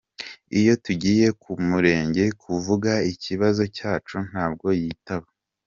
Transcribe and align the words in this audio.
Iyo 0.59 0.73
tugiye 0.85 1.27
ku 1.41 1.51
murenge 1.69 2.23
kuvuga 2.41 2.91
ikibazo 3.11 3.63
cyacu 3.77 4.15
ntabwo 4.29 4.67
yitaba. 4.81 5.27